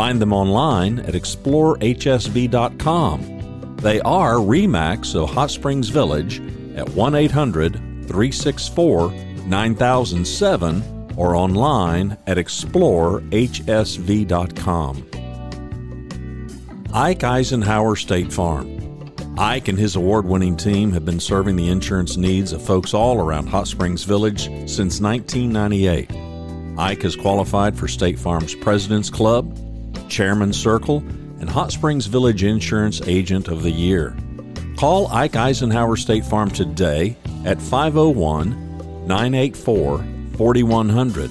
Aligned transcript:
Find 0.00 0.16
them 0.18 0.32
online 0.32 0.98
at 1.00 1.12
explorehsv.com. 1.12 3.76
They 3.82 4.00
are 4.00 4.36
REMAX 4.36 5.14
of 5.14 5.28
Hot 5.28 5.50
Springs 5.50 5.90
Village 5.90 6.40
at 6.74 6.88
1 6.88 7.14
800 7.14 7.74
364 7.74 9.12
9007 9.44 11.12
or 11.18 11.36
online 11.36 12.16
at 12.26 12.38
explorehsv.com. 12.38 15.06
Ike 16.94 17.24
Eisenhower 17.24 17.94
State 17.94 18.32
Farm. 18.32 19.12
Ike 19.36 19.68
and 19.68 19.78
his 19.78 19.96
award 19.96 20.24
winning 20.24 20.56
team 20.56 20.92
have 20.92 21.04
been 21.04 21.20
serving 21.20 21.56
the 21.56 21.68
insurance 21.68 22.16
needs 22.16 22.54
of 22.54 22.64
folks 22.64 22.94
all 22.94 23.18
around 23.18 23.48
Hot 23.48 23.68
Springs 23.68 24.04
Village 24.04 24.44
since 24.66 25.02
1998. 25.02 26.10
Ike 26.78 27.02
has 27.02 27.16
qualified 27.16 27.76
for 27.76 27.86
State 27.86 28.18
Farm's 28.18 28.54
President's 28.54 29.10
Club, 29.10 29.54
Chairman's 30.10 30.58
Circle, 30.58 30.98
and 31.40 31.48
Hot 31.48 31.72
Springs 31.72 32.06
Village 32.06 32.42
Insurance 32.44 33.00
Agent 33.06 33.48
of 33.48 33.62
the 33.62 33.70
Year. 33.70 34.16
Call 34.76 35.06
Ike 35.08 35.36
Eisenhower 35.36 35.96
State 35.96 36.24
Farm 36.24 36.50
today 36.50 37.16
at 37.44 37.60
501 37.60 39.06
984 39.06 40.04
4100. 40.36 41.30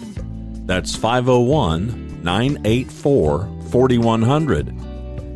That's 0.68 0.96
501 0.96 2.24
984 2.24 3.50
4100 3.70 4.80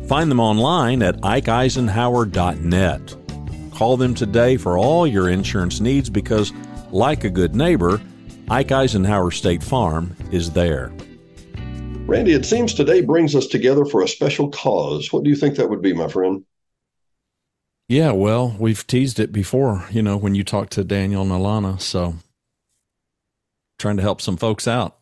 Find 0.08 0.30
them 0.30 0.40
online 0.40 1.02
at 1.02 1.16
ikeeisenhower.net. 1.22 3.16
Call 3.74 3.96
them 3.96 4.14
today 4.14 4.56
for 4.58 4.78
all 4.78 5.06
your 5.06 5.30
insurance 5.30 5.80
needs 5.80 6.10
because, 6.10 6.52
like 6.90 7.24
a 7.24 7.30
good 7.30 7.56
neighbor, 7.56 8.02
Ike 8.50 8.72
Eisenhower 8.72 9.30
State 9.30 9.62
Farm 9.62 10.14
is 10.30 10.50
there. 10.50 10.92
Randy, 12.06 12.32
it 12.32 12.44
seems 12.44 12.74
today 12.74 13.00
brings 13.00 13.34
us 13.34 13.46
together 13.46 13.84
for 13.84 14.02
a 14.02 14.08
special 14.08 14.50
cause. 14.50 15.12
What 15.12 15.24
do 15.24 15.30
you 15.30 15.36
think 15.36 15.56
that 15.56 15.70
would 15.70 15.82
be, 15.82 15.92
my 15.92 16.08
friend? 16.08 16.44
Yeah, 17.88 18.12
well, 18.12 18.54
we've 18.58 18.86
teased 18.86 19.20
it 19.20 19.32
before, 19.32 19.84
you 19.90 20.02
know, 20.02 20.16
when 20.16 20.34
you 20.34 20.44
talked 20.44 20.72
to 20.74 20.84
Daniel 20.84 21.22
and 21.22 21.30
Alana. 21.30 21.80
So, 21.80 22.14
trying 23.78 23.96
to 23.96 24.02
help 24.02 24.20
some 24.20 24.36
folks 24.36 24.68
out 24.68 24.98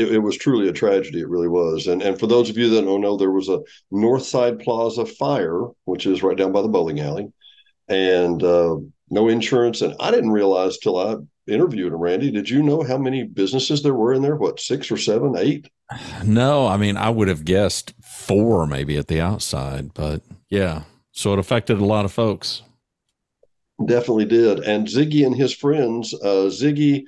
it, 0.00 0.12
it, 0.12 0.18
was 0.18 0.36
truly 0.36 0.68
a 0.68 0.72
tragedy. 0.72 1.20
It 1.20 1.28
really 1.28 1.48
was. 1.48 1.86
And 1.86 2.02
and 2.02 2.18
for 2.18 2.26
those 2.26 2.50
of 2.50 2.56
you 2.56 2.68
that 2.70 2.82
don't 2.82 3.00
know, 3.00 3.16
there 3.16 3.30
was 3.30 3.48
a 3.48 3.60
Northside 3.92 4.62
Plaza 4.62 5.06
fire, 5.06 5.64
which 5.84 6.06
is 6.06 6.22
right 6.22 6.36
down 6.36 6.52
by 6.52 6.62
the 6.62 6.68
bowling 6.68 7.00
alley, 7.00 7.32
and 7.88 8.42
uh, 8.42 8.76
no 9.10 9.28
insurance. 9.28 9.82
And 9.82 9.94
I 10.00 10.10
didn't 10.10 10.30
realize 10.30 10.78
till 10.78 10.98
I 10.98 11.16
interviewed 11.50 11.92
him, 11.92 11.98
Randy. 11.98 12.30
Did 12.30 12.48
you 12.48 12.62
know 12.62 12.82
how 12.82 12.98
many 12.98 13.24
businesses 13.24 13.82
there 13.82 13.94
were 13.94 14.14
in 14.14 14.22
there? 14.22 14.36
What 14.36 14.60
six 14.60 14.90
or 14.90 14.96
seven, 14.96 15.36
eight? 15.36 15.70
No, 16.24 16.66
I 16.66 16.76
mean 16.76 16.96
I 16.96 17.10
would 17.10 17.28
have 17.28 17.44
guessed 17.44 17.94
four 18.02 18.66
maybe 18.66 18.96
at 18.96 19.08
the 19.08 19.20
outside, 19.20 19.92
but 19.94 20.22
yeah. 20.48 20.82
So 21.12 21.32
it 21.32 21.38
affected 21.38 21.78
a 21.78 21.84
lot 21.84 22.04
of 22.04 22.12
folks. 22.12 22.62
Definitely 23.84 24.26
did. 24.26 24.60
And 24.60 24.86
Ziggy 24.86 25.26
and 25.26 25.34
his 25.34 25.54
friends, 25.54 26.14
uh, 26.14 26.48
Ziggy 26.48 27.04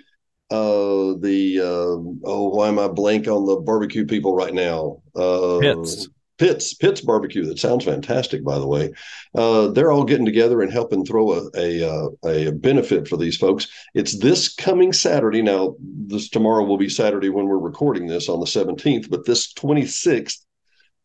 uh, 0.52 1.16
the 1.20 1.60
uh, 1.60 2.28
oh, 2.28 2.48
why 2.48 2.68
am 2.68 2.78
I 2.78 2.88
blank 2.88 3.26
on 3.26 3.46
the 3.46 3.56
barbecue 3.56 4.04
people 4.04 4.34
right 4.34 4.52
now? 4.52 5.00
Uh, 5.16 5.60
Pitts. 5.60 6.08
Pitts, 6.42 6.74
Pitts 6.74 7.00
Barbecue. 7.00 7.46
That 7.46 7.60
sounds 7.60 7.84
fantastic, 7.84 8.42
by 8.42 8.58
the 8.58 8.66
way. 8.66 8.92
Uh, 9.32 9.68
they're 9.68 9.92
all 9.92 10.02
getting 10.02 10.26
together 10.26 10.60
and 10.60 10.72
helping 10.72 11.04
throw 11.04 11.34
a, 11.34 11.50
a, 11.54 11.88
uh, 11.88 12.08
a 12.24 12.50
benefit 12.50 13.06
for 13.06 13.16
these 13.16 13.36
folks. 13.36 13.68
It's 13.94 14.18
this 14.18 14.52
coming 14.52 14.92
Saturday. 14.92 15.40
Now, 15.40 15.76
this 15.78 16.28
tomorrow 16.28 16.64
will 16.64 16.78
be 16.78 16.88
Saturday 16.88 17.28
when 17.28 17.46
we're 17.46 17.58
recording 17.58 18.08
this 18.08 18.28
on 18.28 18.40
the 18.40 18.46
17th, 18.46 19.08
but 19.08 19.24
this 19.24 19.52
26th, 19.52 20.38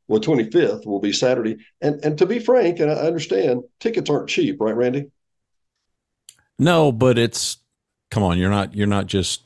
well, 0.08 0.20
25th 0.20 0.88
will 0.88 1.00
be 1.00 1.14
Saturday. 1.14 1.58
And 1.82 2.04
and 2.04 2.18
to 2.18 2.26
be 2.26 2.40
frank, 2.40 2.80
and 2.80 2.90
I 2.90 2.96
understand, 2.96 3.62
tickets 3.80 4.10
aren't 4.10 4.30
cheap, 4.30 4.60
right, 4.60 4.76
Randy? 4.76 5.12
No, 6.58 6.92
but 6.92 7.20
it's 7.20 7.58
come 8.10 8.24
on, 8.24 8.40
you're 8.40 8.50
not 8.50 8.74
you're 8.74 8.88
not 8.88 9.06
just 9.06 9.44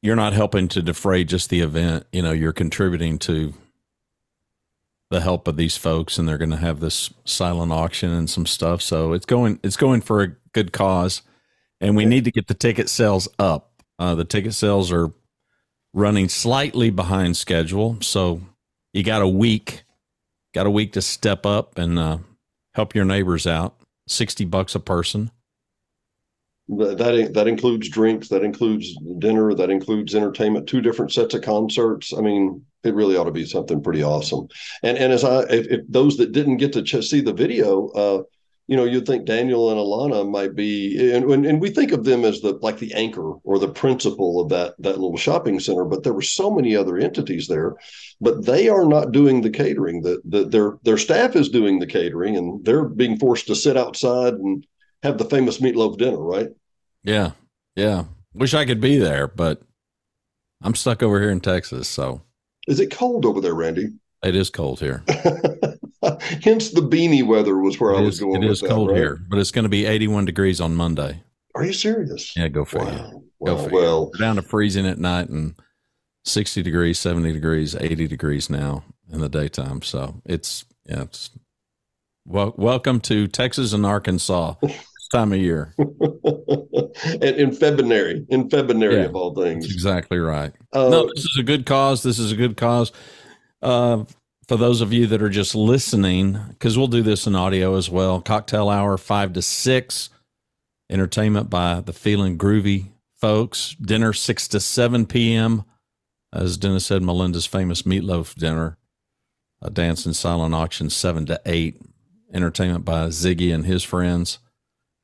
you're 0.00 0.16
not 0.16 0.32
helping 0.32 0.68
to 0.68 0.80
defray 0.80 1.24
just 1.24 1.50
the 1.50 1.60
event. 1.60 2.06
You 2.14 2.22
know, 2.22 2.32
you're 2.32 2.54
contributing 2.54 3.18
to 3.18 3.52
the 5.10 5.20
help 5.20 5.48
of 5.48 5.56
these 5.56 5.76
folks, 5.76 6.18
and 6.18 6.28
they're 6.28 6.38
going 6.38 6.50
to 6.50 6.56
have 6.56 6.80
this 6.80 7.12
silent 7.24 7.72
auction 7.72 8.10
and 8.10 8.30
some 8.30 8.46
stuff. 8.46 8.80
So 8.80 9.12
it's 9.12 9.26
going 9.26 9.58
it's 9.62 9.76
going 9.76 10.00
for 10.00 10.22
a 10.22 10.28
good 10.52 10.72
cause, 10.72 11.22
and 11.80 11.96
we 11.96 12.04
need 12.04 12.24
to 12.24 12.30
get 12.30 12.46
the 12.46 12.54
ticket 12.54 12.88
sales 12.88 13.28
up. 13.38 13.82
Uh, 13.98 14.14
the 14.14 14.24
ticket 14.24 14.54
sales 14.54 14.92
are 14.92 15.12
running 15.92 16.28
slightly 16.28 16.90
behind 16.90 17.36
schedule, 17.36 17.98
so 18.00 18.40
you 18.92 19.02
got 19.02 19.22
a 19.22 19.28
week, 19.28 19.82
got 20.54 20.66
a 20.66 20.70
week 20.70 20.92
to 20.92 21.02
step 21.02 21.44
up 21.44 21.76
and 21.76 21.98
uh, 21.98 22.18
help 22.74 22.94
your 22.94 23.04
neighbors 23.04 23.46
out. 23.46 23.76
Sixty 24.06 24.44
bucks 24.44 24.74
a 24.74 24.80
person 24.80 25.30
that 26.78 27.30
that 27.34 27.48
includes 27.48 27.88
drinks, 27.88 28.28
that 28.28 28.44
includes 28.44 28.94
dinner, 29.18 29.54
that 29.54 29.70
includes 29.70 30.14
entertainment, 30.14 30.68
two 30.68 30.80
different 30.80 31.12
sets 31.12 31.34
of 31.34 31.42
concerts. 31.42 32.12
I 32.16 32.20
mean, 32.20 32.64
it 32.84 32.94
really 32.94 33.16
ought 33.16 33.24
to 33.24 33.32
be 33.32 33.44
something 33.44 33.82
pretty 33.82 34.02
awesome. 34.02 34.48
And 34.82 34.96
and 34.96 35.12
as 35.12 35.24
I, 35.24 35.42
if, 35.42 35.66
if 35.66 35.80
those 35.88 36.16
that 36.18 36.32
didn't 36.32 36.58
get 36.58 36.72
to 36.74 36.82
ch- 36.82 37.08
see 37.08 37.20
the 37.20 37.32
video, 37.32 37.88
uh, 37.88 38.22
you 38.68 38.76
know, 38.76 38.84
you'd 38.84 39.04
think 39.04 39.26
Daniel 39.26 39.70
and 39.70 39.80
Alana 39.80 40.30
might 40.30 40.54
be, 40.54 41.12
and, 41.12 41.28
and 41.44 41.60
we 41.60 41.70
think 41.70 41.90
of 41.90 42.04
them 42.04 42.24
as 42.24 42.40
the 42.40 42.52
like 42.62 42.78
the 42.78 42.94
anchor 42.94 43.32
or 43.42 43.58
the 43.58 43.68
principal 43.68 44.40
of 44.40 44.48
that 44.50 44.74
that 44.78 45.00
little 45.00 45.16
shopping 45.16 45.58
center. 45.58 45.84
But 45.84 46.04
there 46.04 46.12
were 46.14 46.22
so 46.22 46.52
many 46.52 46.76
other 46.76 46.96
entities 46.98 47.48
there, 47.48 47.74
but 48.20 48.46
they 48.46 48.68
are 48.68 48.86
not 48.86 49.10
doing 49.10 49.40
the 49.40 49.50
catering. 49.50 50.02
That 50.02 50.22
the, 50.24 50.44
their 50.44 50.78
their 50.84 50.98
staff 50.98 51.34
is 51.34 51.48
doing 51.48 51.80
the 51.80 51.86
catering, 51.86 52.36
and 52.36 52.64
they're 52.64 52.84
being 52.84 53.18
forced 53.18 53.48
to 53.48 53.56
sit 53.56 53.76
outside 53.76 54.34
and 54.34 54.64
have 55.02 55.18
the 55.18 55.24
famous 55.24 55.58
meatloaf 55.58 55.98
dinner, 55.98 56.22
right? 56.22 56.50
Yeah. 57.02 57.32
Yeah. 57.76 58.04
Wish 58.34 58.54
I 58.54 58.64
could 58.64 58.80
be 58.80 58.98
there, 58.98 59.26
but 59.26 59.62
I'm 60.62 60.74
stuck 60.74 61.02
over 61.02 61.20
here 61.20 61.30
in 61.30 61.40
Texas. 61.40 61.88
So 61.88 62.22
is 62.68 62.80
it 62.80 62.90
cold 62.90 63.26
over 63.26 63.40
there, 63.40 63.54
Randy? 63.54 63.88
It 64.22 64.36
is 64.36 64.50
cold 64.50 64.80
here. 64.80 65.02
Hence 66.42 66.70
the 66.70 66.82
beanie 66.82 67.26
weather 67.26 67.58
was 67.58 67.80
where 67.80 67.92
it 67.92 67.98
I 67.98 68.00
was 68.00 68.14
is, 68.14 68.20
going. 68.20 68.42
It 68.42 68.50
is 68.50 68.60
that, 68.60 68.70
cold 68.70 68.90
right? 68.90 68.96
here, 68.96 69.20
but 69.28 69.38
it's 69.38 69.50
going 69.50 69.64
to 69.64 69.70
be 69.70 69.86
81 69.86 70.24
degrees 70.26 70.60
on 70.60 70.74
Monday. 70.74 71.22
Are 71.54 71.64
you 71.64 71.72
serious? 71.72 72.36
Yeah, 72.36 72.48
go 72.48 72.64
for 72.64 72.78
wow. 72.78 73.22
Wow. 73.38 73.56
Go 73.56 73.64
for 73.64 73.70
well, 73.70 74.10
you. 74.14 74.20
down 74.20 74.36
to 74.36 74.42
freezing 74.42 74.86
at 74.86 74.98
night 74.98 75.28
and 75.28 75.54
60 76.24 76.62
degrees, 76.62 76.98
70 76.98 77.32
degrees, 77.32 77.74
80 77.74 78.06
degrees 78.06 78.50
now 78.50 78.84
in 79.10 79.20
the 79.20 79.28
daytime. 79.28 79.82
So 79.82 80.20
it's 80.24 80.64
yeah, 80.86 81.02
it's 81.02 81.30
well, 82.26 82.54
welcome 82.56 83.00
to 83.00 83.26
Texas 83.26 83.72
and 83.72 83.84
Arkansas 83.84 84.54
time 85.10 85.32
of 85.32 85.38
year. 85.38 85.74
in 87.20 87.52
February, 87.52 88.24
in 88.28 88.48
February 88.48 88.96
yeah, 88.96 89.04
of 89.04 89.16
all 89.16 89.34
things. 89.34 89.66
exactly 89.66 90.18
right. 90.18 90.52
Uh, 90.72 90.88
no, 90.88 91.10
this 91.14 91.24
is 91.24 91.36
a 91.38 91.42
good 91.42 91.66
cause. 91.66 92.02
This 92.02 92.18
is 92.18 92.32
a 92.32 92.36
good 92.36 92.56
cause. 92.56 92.92
Uh, 93.62 94.04
for 94.48 94.56
those 94.56 94.80
of 94.80 94.92
you 94.92 95.06
that 95.06 95.22
are 95.22 95.28
just 95.28 95.54
listening, 95.54 96.38
because 96.48 96.76
we'll 96.76 96.88
do 96.88 97.02
this 97.02 97.26
in 97.26 97.36
audio 97.36 97.76
as 97.76 97.88
well. 97.88 98.20
Cocktail 98.20 98.68
hour 98.68 98.96
five 98.98 99.32
to 99.34 99.42
six, 99.42 100.10
entertainment 100.90 101.48
by 101.48 101.80
the 101.80 101.92
Feeling 101.92 102.36
Groovy 102.36 102.90
folks. 103.20 103.76
Dinner 103.80 104.12
six 104.12 104.48
to 104.48 104.60
seven 104.60 105.06
p.m. 105.06 105.64
As 106.32 106.56
Dennis 106.56 106.86
said, 106.86 107.02
Melinda's 107.02 107.46
famous 107.46 107.82
meatloaf 107.82 108.34
dinner. 108.34 108.76
A 109.62 109.70
dance 109.70 110.06
and 110.06 110.16
silent 110.16 110.54
auction 110.54 110.88
seven 110.90 111.26
to 111.26 111.40
eight 111.44 111.80
entertainment 112.32 112.84
by 112.84 113.08
Ziggy 113.08 113.54
and 113.54 113.66
his 113.66 113.82
friends. 113.82 114.38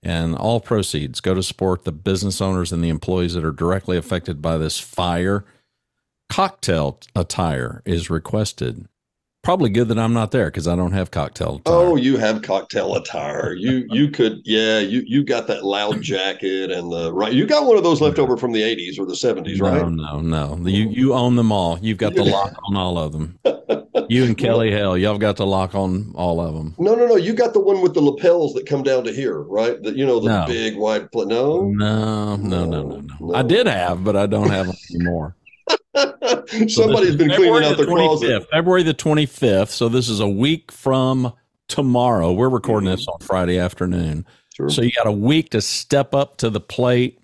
And 0.07 0.37
all 0.37 0.61
proceeds 0.61 1.21
go 1.21 1.35
to 1.35 1.43
support 1.43 1.83
the 1.83 1.91
business 1.91 2.41
owners 2.41 2.71
and 2.71 2.83
the 2.83 2.91
employees 2.91 3.35
that 3.35 3.45
are 3.45 3.51
directly 3.51 3.97
affected 3.97 4.41
by 4.41 4.57
this 4.57 4.79
fire. 4.79 5.45
Cocktail 6.29 7.01
attire 7.17 7.83
is 7.85 8.09
requested 8.09 8.87
probably 9.47 9.71
good 9.71 9.87
that 9.87 9.97
I'm 9.97 10.13
not 10.13 10.33
there 10.33 10.47
because 10.47 10.67
I 10.67 10.75
don't 10.75 10.91
have 10.91 11.13
cocktail 11.13 11.61
attire. 11.61 11.73
Oh, 11.73 11.95
you 11.95 12.17
have 12.17 12.43
cocktail 12.43 12.97
attire. 12.97 13.53
You 13.55 13.87
you 13.91 14.11
could 14.11 14.41
yeah, 14.45 14.81
you 14.81 15.05
you 15.07 15.23
got 15.23 15.47
that 15.47 15.65
loud 15.65 16.03
jacket 16.03 16.73
and 16.73 16.91
the 16.91 17.13
right 17.13 17.33
you 17.33 17.47
got 17.47 17.65
one 17.65 17.77
of 17.77 17.85
those 17.85 18.01
left 18.01 18.19
over 18.19 18.37
from 18.37 18.51
the 18.51 18.63
80s 18.63 18.99
or 18.99 19.07
the 19.07 19.15
70s, 19.15 19.63
right? 19.63 19.89
No, 19.89 20.21
no, 20.21 20.57
no. 20.57 20.69
You 20.69 20.89
you 20.89 21.15
own 21.15 21.37
them 21.37 21.53
all. 21.53 21.79
You've 21.79 21.97
got 21.97 22.17
the 22.17 22.25
lock 22.25 22.57
on 22.69 22.77
all 22.77 22.99
of 22.99 23.13
them. 23.13 23.39
You 24.09 24.25
and 24.25 24.37
Kelly 24.39 24.73
Hell, 24.73 24.99
y'all 24.99 25.17
got 25.17 25.37
the 25.37 25.47
lock 25.47 25.77
on 25.77 26.13
all 26.17 26.41
of 26.41 26.53
them. 26.55 26.75
No, 26.79 26.97
no, 26.97 27.07
no. 27.07 27.15
You 27.15 27.33
got 27.33 27.53
the 27.53 27.61
one 27.61 27.83
with 27.83 27.95
the 27.95 28.01
lapels 28.01 28.53
that 28.55 28.67
come 28.67 28.83
down 28.83 29.05
to 29.05 29.13
here, 29.13 29.43
right? 29.43 29.81
That 29.81 29.95
you 29.95 30.05
know 30.05 30.19
the 30.19 30.41
no. 30.41 30.47
big 30.49 30.77
wide. 30.77 31.13
Pl- 31.13 31.27
no? 31.27 31.69
no, 31.69 32.35
no, 32.35 32.65
no, 32.65 32.83
no, 32.83 33.05
no. 33.21 33.35
I 33.35 33.45
did 33.45 33.69
have, 33.69 34.03
but 34.03 34.17
I 34.17 34.27
don't 34.27 34.51
have 34.51 34.67
them 34.67 34.77
anymore. 34.93 35.36
Somebody's 35.97 37.13
so 37.13 37.17
been 37.17 37.31
cleaning 37.31 37.65
out 37.65 37.77
the, 37.77 37.85
their 37.85 37.87
closet. 37.87 38.49
February 38.51 38.83
the 38.83 38.95
25th. 38.95 39.71
So 39.71 39.89
this 39.89 40.09
is 40.09 40.21
a 40.21 40.29
week 40.29 40.71
from 40.71 41.33
tomorrow. 41.69 42.33
We're 42.33 42.49
recording 42.49 42.89
mm-hmm. 42.89 42.97
this 42.97 43.09
on 43.09 43.21
Friday 43.21 43.59
afternoon. 43.59 44.27
Sure. 44.55 44.69
So 44.71 44.83
you 44.83 44.93
got 44.93 45.07
a 45.07 45.13
week 45.13 45.51
to 45.51 45.61
step 45.61 46.15
up 46.15 46.39
to 46.39 46.51
the 46.51 46.61
plate. 46.61 47.21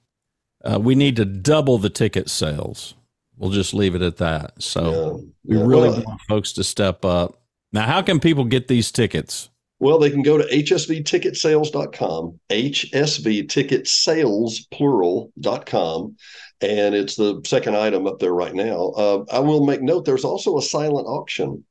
Uh, 0.65 0.79
we 0.81 0.95
need 0.95 1.17
to 1.17 1.25
double 1.25 1.79
the 1.79 1.91
ticket 1.91 2.31
sales. 2.31 2.95
We'll 3.37 3.51
just 3.51 3.75
leave 3.75 3.95
it 3.95 4.03
at 4.03 4.19
that. 4.19 4.63
So 4.63 5.23
yeah. 5.45 5.59
we 5.59 5.67
really 5.67 5.89
well, 5.89 6.05
want 6.07 6.21
folks 6.29 6.53
to 6.55 6.65
step 6.65 7.05
up. 7.05 7.41
Now, 7.73 7.87
how 7.87 8.03
can 8.03 8.21
people 8.21 8.45
get 8.45 8.69
these 8.69 8.93
tickets? 8.93 9.49
Well, 9.83 9.99
they 9.99 10.11
can 10.11 10.23
go 10.23 10.39
to 10.39 10.45
hsvticketsales.com, 10.45 12.41
hsvticketsales, 12.49 14.71
plural.com, 14.71 16.17
and 16.61 16.95
it's 16.95 17.17
the 17.17 17.43
second 17.45 17.77
item 17.77 18.07
up 18.07 18.21
there 18.21 18.33
right 18.33 18.55
now. 18.55 18.93
Uh, 18.97 19.25
I 19.33 19.41
will 19.41 19.67
make 19.67 19.83
note 19.83 20.05
there's 20.05 20.25
also 20.25 20.57
a 20.57 20.63
silent 20.63 21.09
auction. 21.09 21.65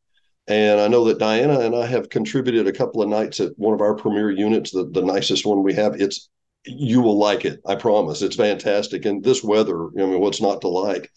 And 0.45 0.81
I 0.81 0.89
know 0.89 1.05
that 1.05 1.19
Diana 1.19 1.61
and 1.61 1.73
I 1.73 1.85
have 1.85 2.09
contributed 2.09 2.67
a 2.67 2.73
couple 2.73 3.01
of 3.01 3.07
nights 3.07 3.39
at 3.39 3.53
one 3.55 3.73
of 3.73 3.79
our 3.79 3.95
premier 3.95 4.29
units, 4.29 4.71
the, 4.71 4.89
the 4.91 5.01
nicest 5.01 5.45
one 5.45 5.63
we 5.63 5.73
have. 5.75 6.01
It's 6.01 6.27
you 6.65 6.99
will 6.99 7.17
like 7.17 7.45
it, 7.45 7.61
I 7.65 7.75
promise. 7.75 8.21
It's 8.21 8.35
fantastic. 8.35 9.05
And 9.05 9.23
this 9.23 9.41
weather, 9.41 9.87
I 9.87 10.05
mean, 10.05 10.19
what's 10.19 10.41
not 10.41 10.59
to 10.61 10.67
like? 10.67 11.09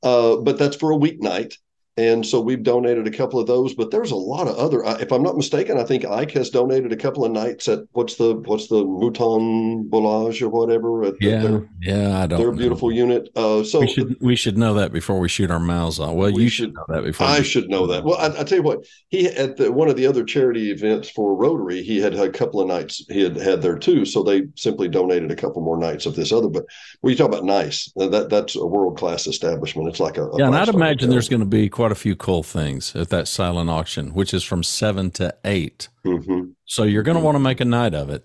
Uh, 0.00 0.36
but 0.36 0.58
that's 0.58 0.76
for 0.76 0.92
a 0.92 0.96
weeknight 0.96 1.56
and 1.96 2.26
so 2.26 2.40
we've 2.40 2.62
donated 2.62 3.06
a 3.06 3.10
couple 3.10 3.40
of 3.40 3.46
those 3.46 3.74
but 3.74 3.90
there's 3.90 4.10
a 4.10 4.16
lot 4.16 4.46
of 4.46 4.56
other 4.56 4.82
if 5.00 5.12
i'm 5.12 5.22
not 5.22 5.36
mistaken 5.36 5.78
i 5.78 5.84
think 5.84 6.04
ike 6.04 6.30
has 6.30 6.50
donated 6.50 6.92
a 6.92 6.96
couple 6.96 7.24
of 7.24 7.32
nights 7.32 7.68
at 7.68 7.80
what's 7.92 8.16
the 8.16 8.34
what's 8.44 8.68
the 8.68 8.84
mouton 8.84 9.88
boulage 9.88 10.42
or 10.42 10.48
whatever 10.48 11.12
yeah 11.20 11.42
their, 11.42 11.68
yeah 11.80 12.20
i 12.20 12.26
don't 12.26 12.38
their 12.38 12.52
know. 12.52 12.58
beautiful 12.58 12.92
unit. 12.92 13.28
Uh, 13.34 13.62
so 13.62 13.80
we 13.80 13.86
should 13.88 14.16
we 14.20 14.36
should 14.36 14.58
know 14.58 14.74
that 14.74 14.92
before 14.92 15.18
we 15.18 15.28
shoot 15.28 15.50
our 15.50 15.60
mouths 15.60 15.98
off. 15.98 16.14
Well 16.14 16.32
we 16.32 16.44
you 16.44 16.48
should 16.48 16.74
know 16.74 16.84
that 16.88 17.04
before 17.04 17.26
i 17.26 17.42
should 17.42 17.68
know 17.68 17.86
that. 17.86 18.04
well 18.04 18.18
I, 18.18 18.40
I, 18.40 18.44
tell 18.44 18.58
you 18.58 18.62
what 18.62 18.86
he 19.08 19.26
at 19.28 19.56
the, 19.56 19.72
one 19.72 19.88
of 19.88 19.96
the 19.96 20.06
other 20.06 20.24
charity 20.24 20.70
events 20.70 21.08
for 21.08 21.34
rotary 21.34 21.82
he 21.82 22.00
had 22.00 22.14
a 22.14 22.30
couple 22.30 22.60
of 22.60 22.68
nights 22.68 23.04
he 23.08 23.22
had 23.22 23.36
had 23.36 23.62
there 23.62 23.78
too 23.78 24.04
so 24.04 24.22
they 24.22 24.44
simply 24.54 24.88
donated 24.88 25.30
a 25.30 25.36
couple 25.36 25.62
more 25.62 25.78
nights 25.78 26.06
of 26.06 26.14
this 26.14 26.32
other 26.32 26.48
but 26.48 26.64
when 27.00 27.12
you 27.12 27.16
talk 27.16 27.28
about 27.28 27.44
nice. 27.46 27.90
That 27.96 28.28
that's 28.28 28.56
a 28.56 28.66
world-class 28.66 29.26
establishment. 29.26 29.88
It's 29.88 30.00
like 30.00 30.18
a, 30.18 30.24
a 30.24 30.38
yeah 30.38 30.46
and 30.46 30.56
i'd 30.56 30.68
imagine 30.68 31.08
there's 31.08 31.28
going 31.28 31.40
to 31.40 31.46
be 31.46 31.68
quite 31.68 31.85
quite 31.86 31.92
a 31.92 31.94
few 31.94 32.16
cool 32.16 32.42
things 32.42 32.96
at 32.96 33.10
that 33.10 33.28
silent 33.28 33.70
auction, 33.70 34.12
which 34.12 34.34
is 34.34 34.42
from 34.42 34.60
seven 34.60 35.08
to 35.08 35.32
8 35.44 35.88
mm-hmm. 36.04 36.50
So 36.64 36.82
you're 36.82 37.04
going 37.04 37.16
to 37.16 37.22
want 37.22 37.36
to 37.36 37.40
make 37.40 37.60
a 37.60 37.64
night 37.64 37.94
of 37.94 38.10
it 38.10 38.24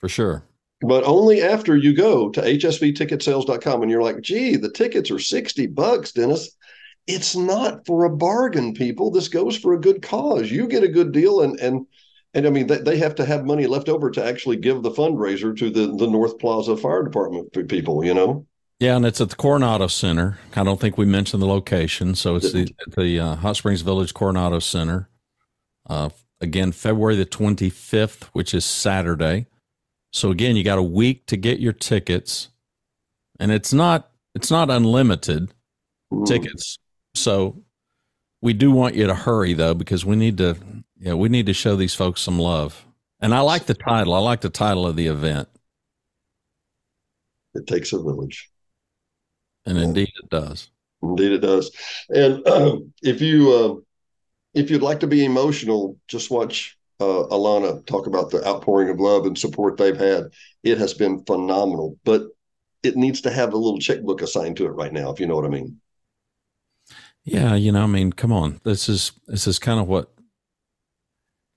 for 0.00 0.08
sure. 0.08 0.42
But 0.80 1.04
only 1.04 1.40
after 1.40 1.76
you 1.76 1.94
go 1.94 2.30
to 2.30 2.40
hsvticketsales.com 2.40 3.82
and 3.82 3.88
you're 3.92 4.02
like, 4.02 4.22
gee, 4.22 4.56
the 4.56 4.72
tickets 4.72 5.08
are 5.12 5.20
60 5.20 5.68
bucks, 5.68 6.10
Dennis. 6.10 6.50
It's 7.06 7.36
not 7.36 7.86
for 7.86 8.06
a 8.06 8.10
bargain, 8.10 8.74
people. 8.74 9.12
This 9.12 9.28
goes 9.28 9.56
for 9.56 9.74
a 9.74 9.80
good 9.80 10.02
cause. 10.02 10.50
You 10.50 10.66
get 10.66 10.82
a 10.82 10.88
good 10.88 11.12
deal 11.12 11.42
and 11.42 11.60
and 11.60 11.86
and 12.34 12.44
I 12.44 12.50
mean, 12.50 12.66
they, 12.66 12.78
they 12.78 12.98
have 12.98 13.14
to 13.14 13.24
have 13.24 13.46
money 13.46 13.68
left 13.68 13.88
over 13.88 14.10
to 14.10 14.24
actually 14.24 14.56
give 14.56 14.82
the 14.82 14.90
fundraiser 14.90 15.56
to 15.56 15.70
the, 15.70 15.94
the 15.96 16.08
North 16.08 16.40
Plaza 16.40 16.76
Fire 16.76 17.04
Department 17.04 17.68
people, 17.68 18.04
you 18.04 18.14
know? 18.14 18.46
Yeah, 18.78 18.96
and 18.96 19.06
it's 19.06 19.22
at 19.22 19.30
the 19.30 19.36
Coronado 19.36 19.86
Center. 19.86 20.38
I 20.54 20.62
don't 20.62 20.78
think 20.78 20.98
we 20.98 21.06
mentioned 21.06 21.42
the 21.42 21.46
location, 21.46 22.14
so 22.14 22.36
it's 22.36 22.52
the 22.52 22.70
the 22.96 23.18
uh, 23.18 23.34
Hot 23.36 23.56
Springs 23.56 23.80
Village 23.80 24.12
Coronado 24.12 24.58
Center. 24.58 25.08
Uh, 25.88 26.10
again, 26.42 26.72
February 26.72 27.16
the 27.16 27.24
twenty 27.24 27.70
fifth, 27.70 28.24
which 28.34 28.52
is 28.52 28.66
Saturday. 28.66 29.46
So 30.12 30.30
again, 30.30 30.56
you 30.56 30.64
got 30.64 30.78
a 30.78 30.82
week 30.82 31.26
to 31.26 31.38
get 31.38 31.58
your 31.58 31.72
tickets, 31.72 32.50
and 33.40 33.50
it's 33.50 33.72
not 33.72 34.10
it's 34.34 34.50
not 34.50 34.68
unlimited 34.68 35.54
Ooh. 36.12 36.24
tickets. 36.26 36.78
So 37.14 37.62
we 38.42 38.52
do 38.52 38.70
want 38.70 38.94
you 38.94 39.06
to 39.06 39.14
hurry 39.14 39.54
though, 39.54 39.74
because 39.74 40.04
we 40.04 40.16
need 40.16 40.36
to 40.36 40.56
yeah 41.00 41.14
we 41.14 41.30
need 41.30 41.46
to 41.46 41.54
show 41.54 41.76
these 41.76 41.94
folks 41.94 42.20
some 42.20 42.38
love. 42.38 42.84
And 43.20 43.34
I 43.34 43.40
like 43.40 43.64
the 43.64 43.74
title. 43.74 44.12
I 44.12 44.18
like 44.18 44.42
the 44.42 44.50
title 44.50 44.86
of 44.86 44.96
the 44.96 45.06
event. 45.06 45.48
It 47.54 47.66
takes 47.66 47.94
a 47.94 47.96
village. 47.96 48.50
And 49.66 49.78
indeed, 49.78 50.12
it 50.22 50.30
does. 50.30 50.70
Indeed, 51.02 51.32
it 51.32 51.38
does. 51.38 51.70
And 52.08 52.46
uh, 52.46 52.76
if 53.02 53.20
you 53.20 53.52
uh, 53.52 53.74
if 54.54 54.70
you'd 54.70 54.82
like 54.82 55.00
to 55.00 55.06
be 55.06 55.24
emotional, 55.24 55.98
just 56.08 56.30
watch 56.30 56.78
uh, 57.00 57.26
Alana 57.30 57.84
talk 57.86 58.06
about 58.06 58.30
the 58.30 58.46
outpouring 58.46 58.88
of 58.88 59.00
love 59.00 59.26
and 59.26 59.36
support 59.36 59.76
they've 59.76 59.96
had. 59.96 60.30
It 60.62 60.78
has 60.78 60.94
been 60.94 61.24
phenomenal, 61.24 61.98
but 62.04 62.28
it 62.82 62.96
needs 62.96 63.20
to 63.22 63.30
have 63.30 63.52
a 63.52 63.58
little 63.58 63.78
checkbook 63.78 64.22
assigned 64.22 64.56
to 64.56 64.66
it 64.66 64.70
right 64.70 64.92
now, 64.92 65.10
if 65.10 65.20
you 65.20 65.26
know 65.26 65.36
what 65.36 65.44
I 65.44 65.48
mean. 65.48 65.80
Yeah, 67.24 67.54
you 67.54 67.72
know, 67.72 67.82
I 67.82 67.86
mean, 67.86 68.12
come 68.12 68.32
on. 68.32 68.60
This 68.64 68.88
is 68.88 69.12
this 69.26 69.46
is 69.46 69.58
kind 69.58 69.80
of 69.80 69.88
what 69.88 70.12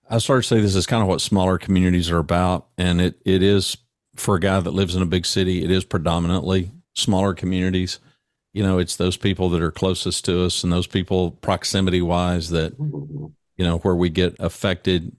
I 0.09 0.17
started 0.17 0.41
to 0.41 0.47
say. 0.47 0.61
This 0.61 0.75
is 0.75 0.87
kind 0.87 1.03
of 1.03 1.07
what 1.07 1.21
smaller 1.21 1.57
communities 1.57 2.09
are 2.09 2.17
about, 2.17 2.67
and 2.77 2.99
it 2.99 3.21
it 3.23 3.43
is 3.43 3.77
for 4.15 4.35
a 4.35 4.39
guy 4.39 4.59
that 4.59 4.71
lives 4.71 4.95
in 4.95 5.03
a 5.03 5.05
big 5.05 5.25
city. 5.25 5.63
It 5.63 5.69
is 5.69 5.85
predominantly 5.85 6.71
smaller 6.95 7.33
communities, 7.33 7.99
you 8.53 8.63
know, 8.63 8.79
it's 8.79 8.95
those 8.95 9.17
people 9.17 9.49
that 9.49 9.61
are 9.61 9.71
closest 9.71 10.25
to 10.25 10.43
us 10.43 10.63
and 10.63 10.73
those 10.73 10.87
people 10.87 11.31
proximity 11.31 12.01
wise 12.01 12.49
that, 12.49 12.73
you 12.79 13.65
know, 13.65 13.77
where 13.79 13.95
we 13.95 14.09
get 14.09 14.35
affected. 14.39 15.15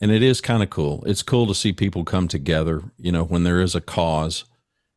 And 0.00 0.10
it 0.10 0.22
is 0.22 0.40
kind 0.40 0.62
of 0.62 0.70
cool. 0.70 1.04
It's 1.06 1.22
cool 1.22 1.46
to 1.46 1.54
see 1.54 1.72
people 1.72 2.04
come 2.04 2.26
together, 2.26 2.82
you 2.96 3.12
know, 3.12 3.24
when 3.24 3.44
there 3.44 3.60
is 3.60 3.74
a 3.74 3.80
cause. 3.80 4.44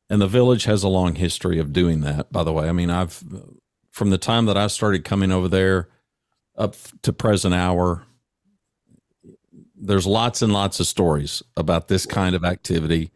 And 0.10 0.22
the 0.22 0.28
village 0.28 0.66
has 0.66 0.84
a 0.84 0.90
long 0.90 1.16
history 1.16 1.60
of 1.60 1.74
doing 1.74 2.02
that, 2.02 2.32
by 2.32 2.44
the 2.44 2.54
way. 2.54 2.68
I 2.68 2.72
mean, 2.72 2.90
I've, 2.90 3.24
from 3.92 4.10
the 4.10 4.18
time 4.18 4.46
that 4.46 4.58
I 4.58 4.68
started 4.68 5.04
coming 5.04 5.32
over 5.32 5.48
there 5.48 5.90
up 6.58 6.76
to 7.04 7.14
present 7.14 7.54
hour, 7.54 8.04
there's 9.76 10.08
lots 10.08 10.42
and 10.42 10.54
lots 10.54 10.80
of 10.80 10.88
stories 10.88 11.44
about 11.58 11.88
this 11.88 12.06
kind 12.06 12.36
of 12.36 12.44
activity 12.44 13.12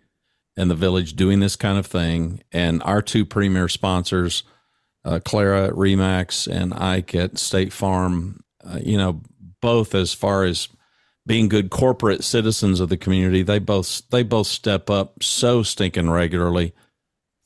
in 0.58 0.68
the 0.68 0.76
village 0.76 1.16
doing 1.16 1.40
this 1.40 1.56
kind 1.56 1.78
of 1.78 1.86
thing. 1.86 2.44
And 2.52 2.82
our 2.84 3.02
two 3.02 3.26
premier 3.26 3.70
sponsors, 3.70 4.44
uh, 5.06 5.20
Clara 5.24 5.68
at 5.68 5.74
Remax 5.74 6.48
and 6.52 6.74
Ike 6.74 7.16
at 7.16 7.38
State 7.38 7.72
Farm, 7.72 8.44
uh, 8.66 8.80
you 8.84 8.98
know, 8.98 9.22
both 9.62 9.96
as 9.96 10.14
far 10.14 10.44
as 10.44 10.68
being 11.26 11.48
good 11.48 11.70
corporate 11.70 12.24
citizens 12.24 12.80
of 12.80 12.90
the 12.90 12.98
community, 12.98 13.44
they 13.44 13.60
both 13.60 14.02
they 14.10 14.24
both 14.24 14.48
step 14.48 14.90
up 14.90 15.22
so 15.22 15.62
stinking 15.62 16.10
regularly 16.10 16.74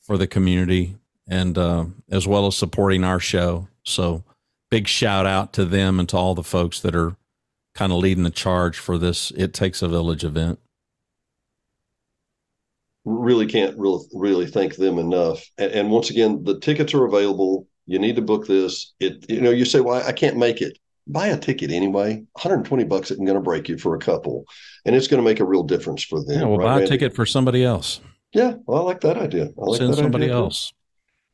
for 0.00 0.16
the 0.16 0.26
community 0.26 0.96
and 1.28 1.58
uh, 1.58 1.84
as 2.10 2.26
well 2.26 2.46
as 2.46 2.56
supporting 2.56 3.04
our 3.04 3.20
show. 3.20 3.68
So 3.84 4.24
big 4.70 4.88
shout 4.88 5.26
out 5.26 5.52
to 5.54 5.64
them 5.64 6.00
and 6.00 6.08
to 6.08 6.16
all 6.16 6.34
the 6.34 6.42
folks 6.42 6.80
that 6.80 6.94
are 6.96 7.16
kind 7.74 7.92
of 7.92 7.98
leading 7.98 8.24
the 8.24 8.30
charge 8.30 8.78
for 8.78 8.98
this 8.98 9.30
It 9.32 9.52
Takes 9.52 9.82
a 9.82 9.88
Village 9.88 10.24
event 10.24 10.58
really 13.04 13.46
can't 13.46 13.76
really 13.78 14.04
really 14.12 14.46
thank 14.46 14.76
them 14.76 14.98
enough. 14.98 15.44
And, 15.58 15.72
and, 15.72 15.90
once 15.90 16.10
again, 16.10 16.44
the 16.44 16.58
tickets 16.60 16.94
are 16.94 17.04
available. 17.04 17.66
You 17.86 17.98
need 17.98 18.16
to 18.16 18.22
book 18.22 18.46
this. 18.46 18.92
It 19.00 19.28
you 19.28 19.40
know 19.40 19.50
you 19.50 19.64
say, 19.64 19.80
well, 19.80 20.02
I 20.06 20.12
can't 20.12 20.36
make 20.36 20.60
it. 20.60 20.78
Buy 21.08 21.28
a 21.28 21.36
ticket 21.36 21.72
anyway. 21.72 22.22
120 22.34 22.84
bucks 22.84 23.10
isn't 23.10 23.24
going 23.24 23.36
to 23.36 23.42
break 23.42 23.68
you 23.68 23.76
for 23.76 23.96
a 23.96 23.98
couple, 23.98 24.44
and 24.84 24.94
it's 24.94 25.08
going 25.08 25.18
to 25.18 25.28
make 25.28 25.40
a 25.40 25.44
real 25.44 25.64
difference 25.64 26.04
for 26.04 26.22
them. 26.24 26.40
Yeah, 26.40 26.46
well, 26.46 26.58
right, 26.58 26.64
buy 26.64 26.74
a 26.74 26.78
Randy? 26.78 26.90
ticket 26.90 27.16
for 27.16 27.26
somebody 27.26 27.64
else. 27.64 28.00
Yeah, 28.32 28.54
well, 28.66 28.82
I 28.82 28.84
like 28.84 29.00
that 29.00 29.16
idea. 29.18 29.46
I 29.46 29.64
like 29.64 29.78
Send 29.78 29.94
somebody 29.96 30.26
idea. 30.26 30.36
else. 30.36 30.72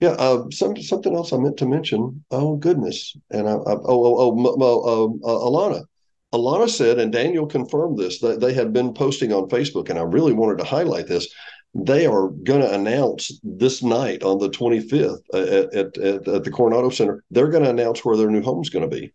Yeah, 0.00 0.10
uh, 0.10 0.44
some, 0.50 0.76
something 0.76 1.14
else 1.14 1.32
I 1.32 1.38
meant 1.38 1.56
to 1.58 1.66
mention. 1.66 2.24
Oh 2.30 2.56
goodness, 2.56 3.16
and 3.30 3.48
I, 3.48 3.52
I 3.52 3.72
oh 3.72 3.82
oh 3.86 4.56
oh, 4.60 5.18
oh 5.20 5.20
uh, 5.24 5.48
Alana, 5.48 5.84
Alana 6.32 6.68
said, 6.68 6.98
and 6.98 7.12
Daniel 7.12 7.46
confirmed 7.46 7.98
this 7.98 8.20
that 8.20 8.40
they 8.40 8.52
had 8.52 8.72
been 8.72 8.94
posting 8.94 9.32
on 9.32 9.48
Facebook, 9.48 9.90
and 9.90 9.98
I 9.98 10.02
really 10.02 10.32
wanted 10.32 10.58
to 10.58 10.64
highlight 10.64 11.08
this 11.08 11.28
they 11.74 12.06
are 12.06 12.28
going 12.28 12.60
to 12.60 12.72
announce 12.72 13.38
this 13.42 13.82
night 13.82 14.22
on 14.22 14.38
the 14.38 14.50
25th 14.50 15.20
at, 15.32 15.74
at, 15.74 15.98
at, 15.98 16.28
at 16.28 16.44
the 16.44 16.50
Coronado 16.50 16.90
Center, 16.90 17.22
they're 17.30 17.48
going 17.48 17.64
to 17.64 17.70
announce 17.70 18.04
where 18.04 18.16
their 18.16 18.30
new 18.30 18.42
home 18.42 18.62
is 18.62 18.70
going 18.70 18.88
to 18.88 18.96
be. 18.96 19.12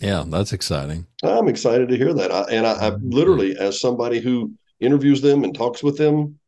Yeah, 0.00 0.24
that's 0.26 0.52
exciting. 0.52 1.06
I'm 1.22 1.48
excited 1.48 1.88
to 1.90 1.96
hear 1.96 2.14
that. 2.14 2.32
I, 2.32 2.42
and 2.50 2.66
I, 2.66 2.72
I 2.72 2.88
literally, 3.02 3.56
as 3.56 3.80
somebody 3.80 4.18
who 4.18 4.52
interviews 4.80 5.20
them 5.20 5.44
and 5.44 5.54
talks 5.54 5.82
with 5.82 5.98
them, 5.98 6.38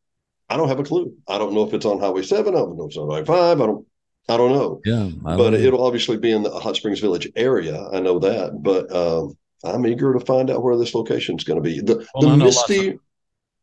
I 0.49 0.57
don't 0.57 0.67
have 0.67 0.79
a 0.79 0.83
clue. 0.83 1.15
I 1.27 1.37
don't 1.37 1.53
know 1.53 1.65
if 1.65 1.73
it's 1.73 1.85
on 1.85 1.99
Highway 1.99 2.23
Seven. 2.23 2.55
I 2.55 2.59
don't 2.59 2.77
know 2.77 2.85
if 2.85 2.89
it's 2.89 2.97
on 2.97 3.09
Highway 3.09 3.25
Five. 3.25 3.61
I 3.61 3.65
don't. 3.65 3.87
I 4.29 4.37
don't 4.37 4.53
know. 4.53 4.81
Yeah, 4.85 5.09
but 5.21 5.49
know. 5.51 5.57
it'll 5.57 5.85
obviously 5.85 6.17
be 6.17 6.31
in 6.31 6.43
the 6.43 6.49
Hot 6.49 6.77
Springs 6.77 6.99
Village 6.99 7.29
area. 7.35 7.87
I 7.89 7.99
know 7.99 8.19
that, 8.19 8.63
but 8.63 8.89
um, 8.95 9.37
I'm 9.65 9.85
eager 9.85 10.13
to 10.13 10.19
find 10.19 10.49
out 10.49 10.63
where 10.63 10.77
this 10.77 10.95
location 10.95 11.35
is 11.37 11.43
going 11.43 11.61
to 11.61 11.69
be. 11.69 11.81
The, 11.81 12.07
well, 12.15 12.29
the 12.29 12.37
misty. 12.37 12.99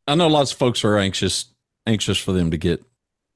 I 0.07 0.15
know 0.15 0.29
lots 0.29 0.53
of 0.53 0.59
folks 0.59 0.85
are 0.85 0.99
anxious 0.99 1.47
anxious 1.87 2.19
for 2.19 2.33
them 2.33 2.51
to 2.51 2.57
get 2.57 2.85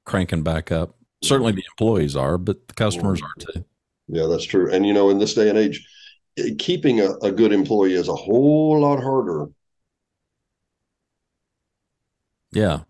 cranking 0.05 0.43
back 0.43 0.71
up. 0.71 0.95
Certainly, 1.23 1.53
the 1.53 1.63
employees 1.71 2.15
are, 2.15 2.37
but 2.37 2.67
the 2.67 2.73
customers 2.73 3.21
mm-hmm. 3.21 3.49
are 3.49 3.53
too. 3.53 3.65
Yeah, 4.07 4.27
that's 4.27 4.43
true. 4.43 4.71
And 4.71 4.85
you 4.85 4.93
know, 4.93 5.09
in 5.09 5.19
this 5.19 5.33
day 5.33 5.49
and 5.49 5.57
age, 5.57 5.87
eh, 6.37 6.51
keeping 6.59 6.99
a, 6.99 7.13
a 7.21 7.31
good 7.31 7.51
employee 7.51 7.93
is 7.93 8.07
a 8.07 8.15
whole 8.15 8.79
lot 8.79 9.01
harder. 9.01 9.47
Yeah, 12.51 12.81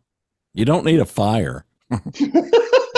you 0.54 0.66
don't 0.66 0.86
need 0.86 1.00
a 1.00 1.06
fire. 1.06 1.66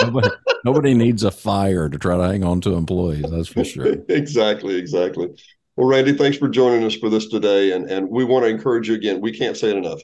nobody, 0.02 0.28
nobody 0.64 0.94
needs 0.94 1.22
a 1.22 1.30
fire 1.30 1.88
to 1.88 1.98
try 1.98 2.16
to 2.16 2.24
hang 2.24 2.42
on 2.42 2.60
to 2.62 2.74
employees. 2.74 3.30
That's 3.30 3.48
for 3.48 3.64
sure. 3.64 3.86
exactly, 4.08 4.76
exactly. 4.76 5.28
Well, 5.76 5.88
Randy, 5.88 6.14
thanks 6.14 6.36
for 6.36 6.48
joining 6.48 6.84
us 6.84 6.96
for 6.96 7.08
this 7.08 7.28
today, 7.28 7.72
and 7.72 7.88
and 7.88 8.08
we 8.08 8.24
want 8.24 8.44
to 8.44 8.50
encourage 8.50 8.88
you 8.88 8.96
again. 8.96 9.20
We 9.20 9.32
can't 9.32 9.56
say 9.56 9.70
it 9.70 9.76
enough. 9.76 10.00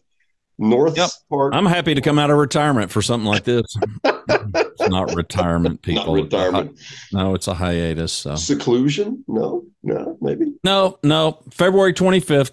North 0.59 0.97
yep. 0.97 1.11
part. 1.29 1.55
I'm 1.55 1.67
happy 1.67 1.95
to 1.95 2.01
come 2.01 2.19
out 2.19 2.31
of 2.31 2.37
retirement 2.37 2.91
for 2.91 3.03
something 3.03 3.27
like 3.27 3.45
this. 3.45 3.65
it's 4.05 4.89
not 4.89 5.15
retirement, 5.15 5.83
people. 5.83 6.15
Not 6.15 6.25
retirement. 6.25 6.79
no, 7.13 7.35
it's 7.35 7.49
a 7.49 7.55
hiatus. 7.55 8.13
So. 8.13 8.37
Seclusion? 8.37 9.25
No, 9.27 9.65
no, 9.83 10.17
maybe. 10.21 10.55
No, 10.63 10.99
no. 11.03 11.41
February 11.51 11.93
25th. 11.93 12.53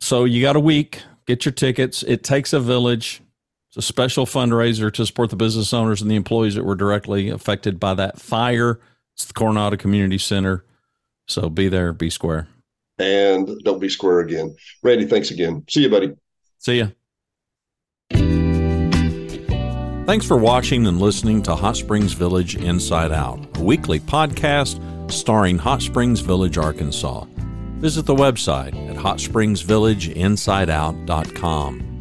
So 0.00 0.24
you 0.24 0.42
got 0.42 0.56
a 0.56 0.60
week. 0.60 1.02
Get 1.26 1.44
your 1.44 1.52
tickets. 1.52 2.02
It 2.02 2.22
takes 2.22 2.52
a 2.52 2.60
village. 2.60 3.22
It's 3.70 3.78
a 3.78 3.82
special 3.82 4.26
fundraiser 4.26 4.92
to 4.92 5.06
support 5.06 5.30
the 5.30 5.36
business 5.36 5.72
owners 5.72 6.02
and 6.02 6.10
the 6.10 6.16
employees 6.16 6.54
that 6.54 6.64
were 6.64 6.76
directly 6.76 7.30
affected 7.30 7.80
by 7.80 7.94
that 7.94 8.20
fire. 8.20 8.80
It's 9.14 9.24
the 9.24 9.32
Coronado 9.32 9.76
Community 9.76 10.18
Center. 10.18 10.64
So 11.26 11.48
be 11.48 11.68
there, 11.68 11.92
be 11.92 12.10
square. 12.10 12.46
And 12.98 13.58
don't 13.64 13.80
be 13.80 13.88
square 13.88 14.20
again. 14.20 14.54
Randy, 14.82 15.06
thanks 15.06 15.30
again. 15.30 15.64
See 15.68 15.82
you, 15.82 15.90
buddy. 15.90 16.12
See 16.58 16.78
ya. 16.78 16.88
Thanks 20.06 20.24
for 20.24 20.36
watching 20.36 20.86
and 20.86 21.00
listening 21.00 21.42
to 21.42 21.56
Hot 21.56 21.76
Springs 21.76 22.12
Village 22.12 22.54
Inside 22.54 23.10
Out, 23.10 23.58
a 23.58 23.62
weekly 23.62 23.98
podcast 23.98 24.80
starring 25.10 25.58
Hot 25.58 25.82
Springs 25.82 26.20
Village, 26.20 26.58
Arkansas. 26.58 27.24
Visit 27.80 28.06
the 28.06 28.14
website 28.14 28.76
at 28.88 28.94
hotspringsvillageinsideout.com. 28.96 31.95